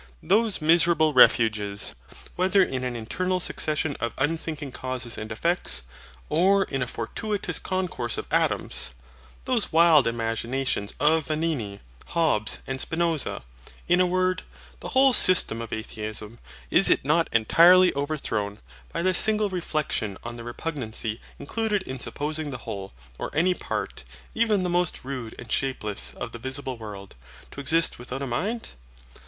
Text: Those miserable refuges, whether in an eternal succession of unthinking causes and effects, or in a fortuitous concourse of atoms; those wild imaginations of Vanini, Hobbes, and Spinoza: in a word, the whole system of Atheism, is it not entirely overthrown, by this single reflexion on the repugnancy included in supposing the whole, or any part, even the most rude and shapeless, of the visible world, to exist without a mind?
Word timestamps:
Those 0.23 0.61
miserable 0.63 1.13
refuges, 1.13 1.93
whether 2.35 2.63
in 2.63 2.83
an 2.83 2.95
eternal 2.95 3.39
succession 3.39 3.95
of 3.99 4.13
unthinking 4.17 4.71
causes 4.71 5.15
and 5.15 5.31
effects, 5.31 5.83
or 6.27 6.63
in 6.63 6.81
a 6.81 6.87
fortuitous 6.87 7.59
concourse 7.59 8.17
of 8.17 8.25
atoms; 8.31 8.95
those 9.45 9.71
wild 9.71 10.07
imaginations 10.07 10.95
of 10.99 11.27
Vanini, 11.27 11.81
Hobbes, 12.15 12.57
and 12.65 12.81
Spinoza: 12.81 13.43
in 13.87 14.01
a 14.01 14.07
word, 14.07 14.41
the 14.79 14.87
whole 14.89 15.13
system 15.13 15.61
of 15.61 15.71
Atheism, 15.71 16.39
is 16.71 16.89
it 16.89 17.05
not 17.05 17.29
entirely 17.31 17.93
overthrown, 17.93 18.57
by 18.91 19.03
this 19.03 19.19
single 19.19 19.49
reflexion 19.49 20.17
on 20.23 20.35
the 20.35 20.43
repugnancy 20.43 21.21
included 21.37 21.83
in 21.83 21.99
supposing 21.99 22.49
the 22.49 22.57
whole, 22.65 22.91
or 23.19 23.29
any 23.35 23.53
part, 23.53 24.03
even 24.33 24.63
the 24.63 24.67
most 24.67 25.01
rude 25.03 25.35
and 25.37 25.51
shapeless, 25.51 26.11
of 26.15 26.31
the 26.31 26.39
visible 26.39 26.75
world, 26.75 27.13
to 27.51 27.59
exist 27.61 27.99
without 27.99 28.23
a 28.23 28.25
mind? 28.25 28.71